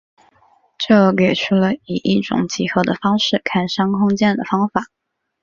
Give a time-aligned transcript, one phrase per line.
[0.79, 4.87] 这给出了以一种几何的方式看商空间的方法。